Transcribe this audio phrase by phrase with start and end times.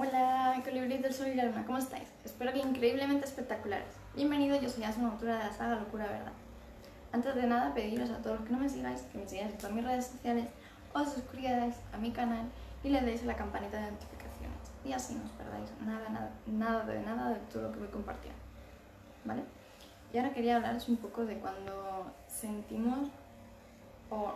[0.00, 2.06] Hola, colibríes del sol y la luna, ¿cómo estáis?
[2.24, 3.88] Espero que increíblemente espectaculares.
[4.14, 6.32] Bienvenidos, yo soy Asuna, autora de la saga Locura Verdad.
[7.10, 9.58] Antes de nada, pediros a todos los que no me sigáis, que me sigáis en
[9.58, 10.46] todas mis redes sociales,
[10.94, 12.46] os suscribáis a mi canal
[12.84, 14.70] y le deis a la campanita de notificaciones.
[14.84, 17.88] Y así no os perdáis nada, nada, nada de nada de todo lo que voy
[17.88, 18.38] compartiendo.
[19.24, 19.42] ¿Vale?
[20.12, 23.08] Y ahora quería hablaros un poco de cuando sentimos
[24.10, 24.32] o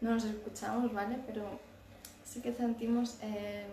[0.00, 1.18] no nos escuchamos, ¿vale?
[1.26, 1.58] Pero
[2.26, 3.66] sí que sentimos eh,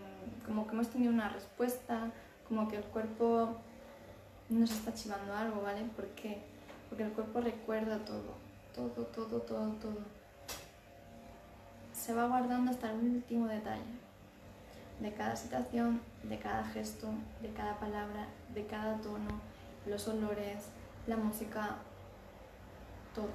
[0.46, 2.12] como que hemos tenido una respuesta,
[2.48, 3.58] como que el cuerpo
[4.50, 5.84] nos está chivando algo, ¿vale?
[5.96, 6.38] ¿Por qué?
[6.90, 8.36] Porque el cuerpo recuerda todo,
[8.76, 9.98] todo, todo, todo, todo.
[11.92, 13.82] Se va guardando hasta el último detalle
[15.00, 17.08] de cada situación, de cada gesto,
[17.42, 19.42] de cada palabra, de cada tono,
[19.88, 20.66] los olores,
[21.08, 21.78] la música,
[23.16, 23.30] todo.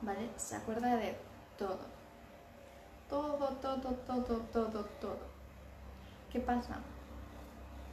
[0.00, 0.30] ¿Vale?
[0.36, 1.16] Se acuerda de
[1.58, 1.91] todo.
[3.62, 5.16] Todo, todo, todo, todo.
[6.32, 6.78] ¿Qué pasa?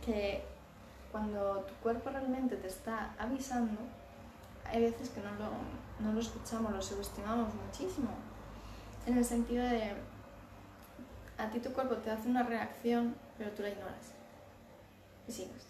[0.03, 0.44] Que
[1.11, 3.80] cuando tu cuerpo realmente te está avisando,
[4.66, 5.52] hay veces que no lo,
[6.03, 8.09] no lo escuchamos, lo subestimamos muchísimo.
[9.06, 9.94] En el sentido de,
[11.38, 14.14] a ti tu cuerpo te hace una reacción, pero tú la ignoras.
[15.28, 15.67] Y sigues.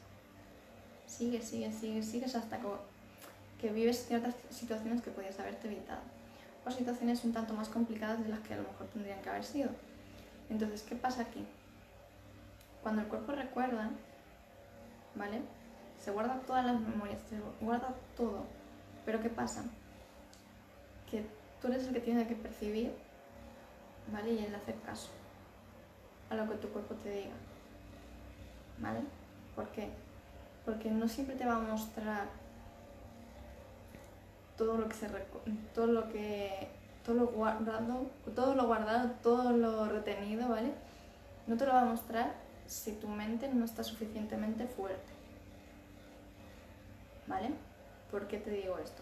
[1.06, 2.58] Sigues, sigues, sigues, sigues hasta
[3.60, 6.02] que vives ciertas situaciones que podías haberte evitado.
[6.66, 9.44] O situaciones un tanto más complicadas de las que a lo mejor tendrían que haber
[9.44, 9.70] sido.
[10.50, 11.46] Entonces, ¿qué pasa aquí?
[12.82, 13.92] Cuando el cuerpo recuerda,
[15.16, 15.42] ¿vale?
[16.00, 18.46] Se guarda todas las memorias, se guarda todo.
[19.06, 19.66] Pero ¿qué pasa?
[21.10, 21.26] Que
[21.62, 22.94] tú eres el que tiene que percibir,
[24.12, 24.34] ¿vale?
[24.34, 25.10] Y el hacer caso
[26.30, 27.36] a lo que tu cuerpo te diga,
[28.80, 29.02] ¿vale?
[29.56, 29.90] ¿Por qué?
[30.66, 32.28] Porque no siempre te va a mostrar
[34.58, 35.08] todo lo que se
[35.74, 36.68] todo lo que
[37.06, 40.74] todo lo guardado, todo lo guardado, todo lo retenido, ¿vale?
[41.48, 42.34] No te lo va a mostrar
[42.68, 45.12] si tu mente no está suficientemente fuerte.
[47.28, 47.52] ¿Vale?
[48.12, 49.02] ¿Por qué te digo esto?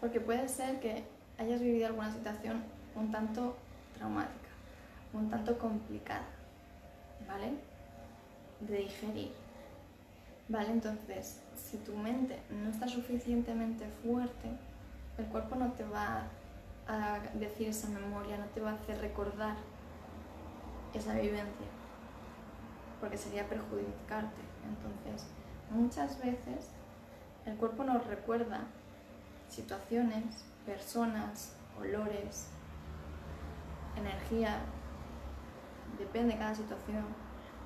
[0.00, 1.04] Porque puede ser que
[1.38, 2.62] hayas vivido alguna situación
[2.94, 3.56] un tanto
[3.96, 4.48] traumática,
[5.12, 6.26] un tanto complicada,
[7.26, 7.54] ¿vale?
[8.60, 9.32] De digerir.
[10.48, 10.70] ¿Vale?
[10.70, 14.50] Entonces, si tu mente no está suficientemente fuerte,
[15.18, 16.24] el cuerpo no te va
[16.86, 19.56] a decir esa memoria, no te va a hacer recordar
[20.92, 21.66] esa vivencia,
[23.00, 24.42] porque sería perjudicarte.
[24.68, 25.26] Entonces,
[25.70, 26.70] muchas veces
[27.46, 28.60] el cuerpo nos recuerda
[29.48, 32.48] situaciones, personas, olores,
[33.96, 34.58] energía,
[35.98, 37.04] depende de cada situación,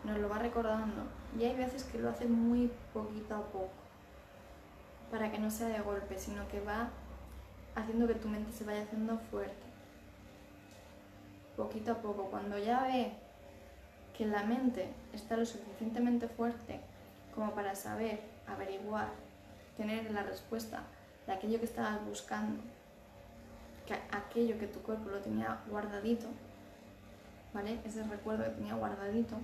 [0.04, 1.04] nos lo va recordando
[1.38, 3.70] y hay veces que lo hace muy poquito a poco,
[5.10, 6.88] para que no sea de golpe, sino que va
[7.78, 9.66] haciendo que tu mente se vaya haciendo fuerte.
[11.56, 13.12] Poquito a poco, cuando ya ve
[14.16, 16.80] que la mente está lo suficientemente fuerte
[17.34, 19.08] como para saber, averiguar,
[19.76, 20.82] tener la respuesta
[21.26, 22.60] de aquello que estabas buscando,
[23.86, 26.26] que aquello que tu cuerpo lo tenía guardadito,
[27.54, 27.78] ¿vale?
[27.84, 29.36] Ese recuerdo que tenía guardadito,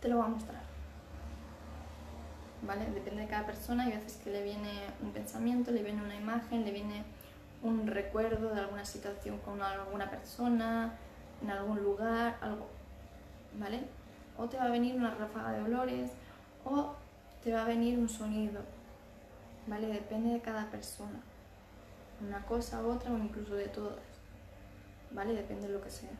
[0.00, 0.62] te lo va a mostrar.
[2.62, 2.86] ¿Vale?
[2.90, 4.70] Depende de cada persona, hay veces que le viene
[5.02, 7.04] un pensamiento, le viene una imagen, le viene
[7.66, 10.94] un recuerdo de alguna situación con alguna persona,
[11.42, 12.68] en algún lugar, algo,
[13.58, 13.84] ¿vale?
[14.38, 16.10] O te va a venir una ráfaga de olores,
[16.64, 16.94] o
[17.42, 18.62] te va a venir un sonido,
[19.66, 19.86] ¿vale?
[19.88, 21.20] Depende de cada persona.
[22.26, 23.98] Una cosa otra, o incluso de todas,
[25.10, 25.34] ¿vale?
[25.34, 26.10] Depende de lo que sea.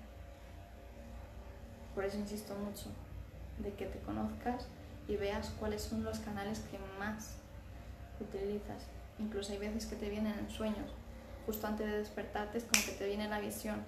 [1.94, 2.90] Por eso insisto mucho,
[3.58, 4.68] de que te conozcas
[5.08, 7.38] y veas cuáles son los canales que más
[8.20, 8.86] utilizas.
[9.18, 10.92] Incluso hay veces que te vienen en sueños,
[11.46, 13.82] justo antes de despertarte es como que te viene la visión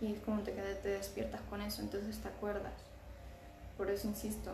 [0.00, 2.72] y es como te, te despiertas con eso, entonces te acuerdas.
[3.76, 4.52] Por eso insisto,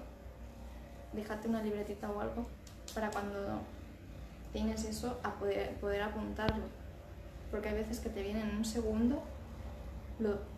[1.13, 2.47] déjate una libretita o algo
[2.95, 3.61] para cuando
[4.53, 6.65] tienes eso a poder, poder apuntarlo.
[7.51, 9.23] Porque hay veces que te vienen en un segundo,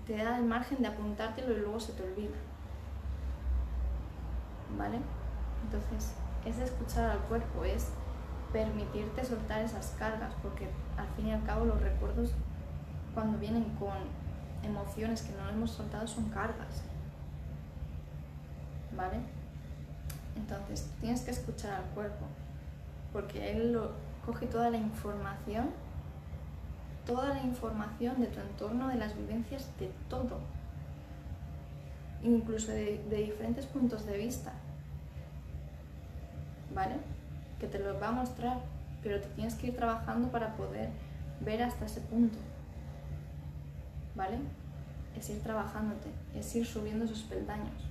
[0.06, 2.36] te da el margen de apuntártelo y luego se te olvida.
[4.76, 4.98] ¿vale?
[5.64, 6.12] Entonces,
[6.44, 7.88] es escuchar al cuerpo, es
[8.52, 12.30] permitirte soltar esas cargas, porque al fin y al cabo los recuerdos
[13.14, 13.96] cuando vienen con
[14.62, 16.82] emociones que no hemos soltado son cargas,
[18.96, 19.18] ¿vale?
[20.36, 22.26] Entonces, tienes que escuchar al cuerpo,
[23.12, 23.92] porque él lo,
[24.24, 25.70] coge toda la información,
[27.06, 30.38] toda la información de tu entorno, de las vivencias, de todo,
[32.22, 34.52] incluso de, de diferentes puntos de vista.
[36.74, 36.96] ¿vale?
[37.58, 38.58] Que te lo va a mostrar,
[39.02, 40.90] pero te tienes que ir trabajando para poder
[41.40, 42.38] ver hasta ese punto,
[44.14, 44.38] ¿vale?
[45.18, 47.84] es ir trabajándote, es ir subiendo esos peldaños.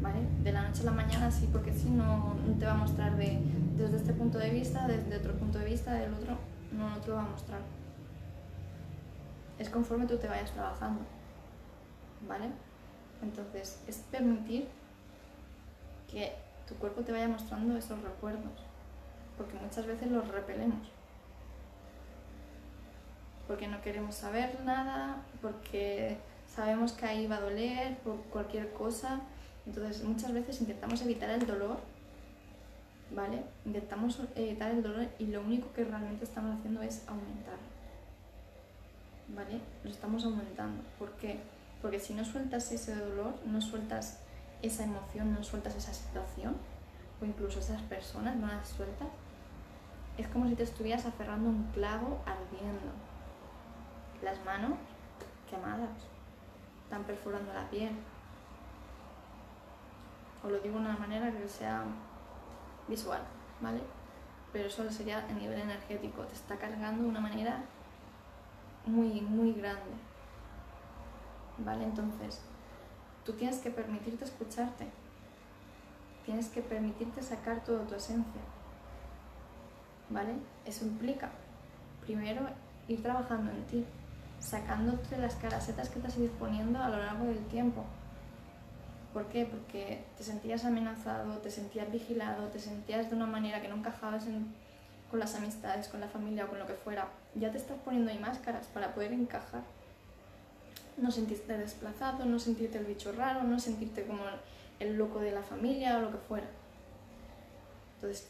[0.00, 0.18] ¿Vale?
[0.42, 3.16] De la noche a la mañana sí, porque si no, no te va a mostrar
[3.16, 3.38] de,
[3.76, 6.36] desde este punto de vista, desde otro punto de vista, del otro,
[6.72, 7.60] no, no te lo va a mostrar.
[9.58, 11.02] Es conforme tú te vayas trabajando.
[12.26, 12.46] ¿Vale?
[13.22, 14.66] Entonces, es permitir
[16.10, 16.32] que
[16.68, 18.52] tu cuerpo te vaya mostrando esos recuerdos,
[19.36, 20.88] porque muchas veces los repelemos
[23.52, 26.16] porque no queremos saber nada, porque
[26.46, 29.20] sabemos que ahí va a doler, por cualquier cosa.
[29.66, 31.78] Entonces muchas veces intentamos evitar el dolor,
[33.14, 33.42] ¿vale?
[33.66, 37.58] Intentamos evitar el dolor y lo único que realmente estamos haciendo es aumentar,
[39.28, 39.60] ¿vale?
[39.84, 40.82] Lo estamos aumentando.
[40.98, 41.38] ¿Por qué?
[41.82, 44.21] Porque si no sueltas ese dolor, no sueltas
[44.62, 46.56] esa emoción, no sueltas esa situación,
[47.20, 49.08] o incluso esas personas, no las sueltas,
[50.16, 52.92] es como si te estuvieras aferrando un clavo ardiendo
[54.22, 54.78] las manos
[55.50, 55.90] quemadas,
[56.84, 57.92] están perforando la piel.
[60.44, 61.84] Os lo digo de una manera que sea
[62.88, 63.22] visual,
[63.60, 63.80] ¿vale?
[64.52, 67.64] Pero eso sería a nivel energético, te está cargando de una manera
[68.86, 69.92] muy, muy grande.
[71.58, 71.84] ¿Vale?
[71.84, 72.42] Entonces,
[73.24, 74.86] tú tienes que permitirte escucharte,
[76.24, 78.40] tienes que permitirte sacar toda tu esencia.
[80.10, 80.34] ¿Vale?
[80.66, 81.30] Eso implica,
[82.04, 82.46] primero,
[82.88, 83.84] ir trabajando en ti,
[84.40, 87.84] sacándote las carasetas que te has ido poniendo a lo largo del tiempo.
[89.12, 89.44] ¿Por qué?
[89.44, 94.24] Porque te sentías amenazado, te sentías vigilado, te sentías de una manera que no encajabas
[95.10, 97.08] con las amistades, con la familia o con lo que fuera.
[97.34, 99.62] Ya te estás poniendo ahí máscaras para poder encajar.
[100.96, 104.22] No sentirte desplazado, no sentirte el bicho raro, no sentirte como
[104.78, 106.46] el loco de la familia o lo que fuera.
[107.96, 108.28] Entonces,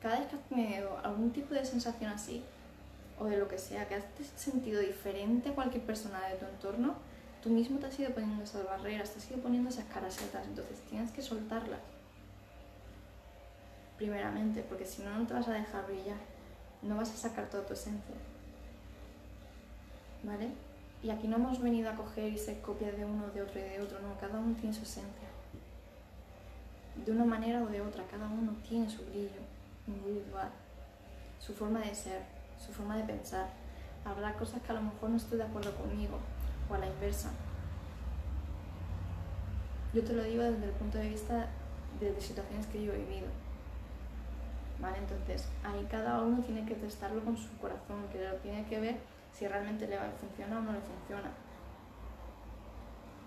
[0.00, 2.42] cada vez que has tenido algún tipo de sensación así,
[3.18, 4.04] o de lo que sea, que has
[4.36, 6.94] sentido diferente a cualquier persona de tu entorno,
[7.42, 10.78] tú mismo te has ido poniendo esas barreras, te has ido poniendo esas carasetas, entonces
[10.90, 11.80] tienes que soltarlas.
[13.96, 16.18] Primeramente, porque si no, no te vas a dejar brillar,
[16.82, 18.16] no vas a sacar toda tu esencia.
[20.24, 20.50] ¿Vale?
[21.04, 23.62] Y aquí no hemos venido a coger y ser copia de uno, de otro y
[23.62, 25.28] de otro, no, cada uno tiene su esencia.
[27.04, 29.42] De una manera o de otra, cada uno tiene su brillo
[29.86, 30.48] individual,
[31.38, 32.22] su forma de ser
[32.58, 33.48] su forma de pensar.
[34.06, 36.18] Habrá cosas que a lo mejor no estoy de acuerdo conmigo
[36.70, 37.30] o a la inversa.
[39.92, 41.48] Yo te lo digo desde el punto de vista
[42.00, 43.28] de, situaciones que yo he vivido.
[44.80, 44.96] ¿Vale?
[44.96, 49.13] Entonces, ahí cada uno tiene que testarlo con su corazón, que lo tiene que ver
[49.36, 51.30] si realmente le funciona o no le funciona.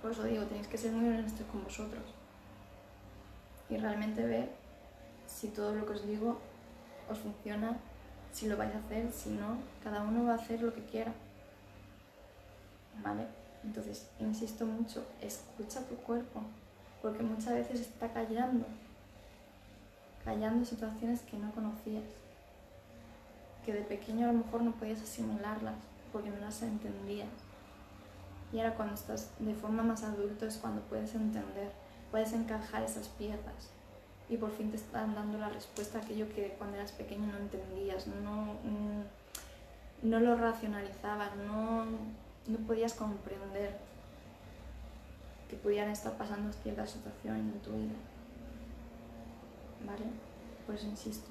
[0.02, 2.04] Por eso digo, tenéis que ser muy honestos con vosotros
[3.70, 4.50] y realmente ver
[5.26, 6.40] si todo lo que os digo
[7.10, 7.78] os funciona
[8.32, 11.12] si lo vais a hacer, si no, cada uno va a hacer lo que quiera.
[13.04, 13.26] ¿Vale?
[13.64, 16.42] Entonces, insisto mucho, escucha tu cuerpo,
[17.02, 18.66] porque muchas veces está callando,
[20.24, 22.04] callando situaciones que no conocías,
[23.66, 25.76] que de pequeño a lo mejor no podías asimilarlas
[26.18, 27.30] porque no las entendías.
[28.52, 31.72] Y ahora cuando estás de forma más adulto es cuando puedes entender,
[32.10, 33.70] puedes encajar esas piezas
[34.28, 37.38] y por fin te están dando la respuesta a aquello que cuando eras pequeño no
[37.38, 39.04] entendías, no, mm,
[40.10, 43.78] no, lo racionalizabas, no, no podías comprender
[45.50, 47.94] que pudieran estar pasando ciertas situaciones en tu vida.
[49.86, 50.06] ¿Vale?
[50.66, 51.30] Por eso insisto.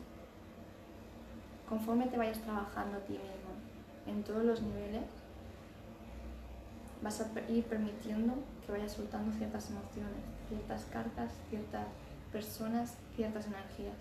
[1.69, 3.46] Conforme te vayas trabajando a ti mismo
[4.07, 5.05] en todos los niveles,
[7.03, 8.35] vas a ir permitiendo
[8.65, 11.87] que vayas soltando ciertas emociones, ciertas cartas, ciertas
[12.33, 13.97] personas ciertas energías,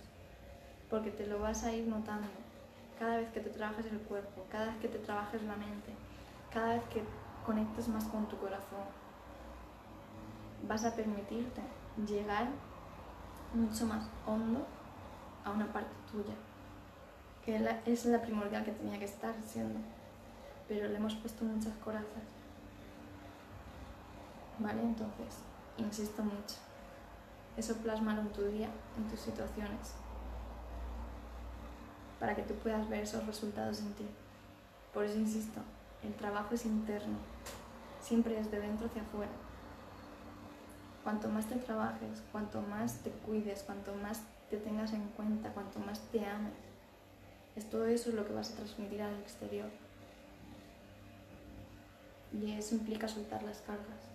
[0.89, 2.27] porque te lo vas a ir notando
[2.99, 5.93] cada vez que te trabajes el cuerpo, cada vez que te trabajes la mente,
[6.53, 7.01] cada vez que
[7.45, 8.85] conectes más con tu corazón.
[10.67, 11.61] Vas a permitirte
[12.05, 12.47] llegar
[13.53, 14.65] mucho más hondo
[15.45, 16.33] a una parte tuya,
[17.45, 19.79] que es la primordial que tenía que estar siendo,
[20.67, 22.23] pero le hemos puesto muchas corazas.
[24.59, 24.81] ¿Vale?
[24.81, 25.39] Entonces,
[25.77, 26.55] insisto mucho
[27.57, 29.93] eso plasmar en tu día, en tus situaciones,
[32.19, 34.05] para que tú puedas ver esos resultados en ti.
[34.93, 35.61] Por eso insisto,
[36.03, 37.17] el trabajo es interno,
[38.01, 39.31] siempre es de dentro hacia afuera.
[41.03, 45.79] Cuanto más te trabajes, cuanto más te cuides, cuanto más te tengas en cuenta, cuanto
[45.79, 46.53] más te ames,
[47.55, 49.69] es todo eso lo que vas a transmitir al exterior.
[52.33, 54.09] Y eso implica soltar las cargas.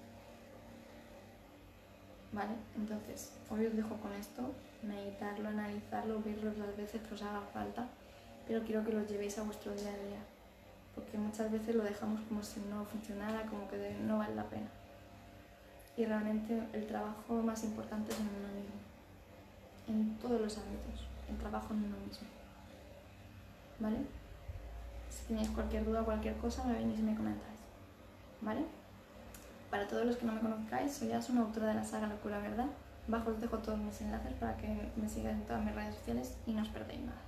[2.33, 2.53] ¿Vale?
[2.77, 7.89] Entonces, hoy os dejo con esto, meditarlo, analizarlo, verlo las veces que os haga falta,
[8.47, 10.21] pero quiero que lo llevéis a vuestro día a día.
[10.95, 14.69] porque muchas veces lo dejamos como si no funcionara, como que no vale la pena.
[15.97, 18.75] Y realmente el trabajo más importante es en uno mismo,
[19.89, 22.40] en todos los ámbitos, el trabajo en uno mismo.
[23.81, 23.99] ¿Vale?
[25.09, 27.59] Si tenéis cualquier duda o cualquier cosa, me venís y me comentáis.
[28.41, 28.65] ¿Vale?
[29.71, 32.67] Para todos los que no me conozcáis, soy una autora de la saga Locura Verdad.
[33.09, 36.37] Bajo os dejo todos mis enlaces para que me sigáis en todas mis redes sociales
[36.47, 37.21] y no os perdéis nada.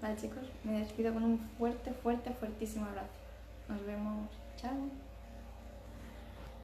[0.00, 3.08] Vale chicos, me despido con un fuerte, fuerte, fuertísimo abrazo.
[3.68, 4.30] Nos vemos.
[4.56, 5.09] Chao.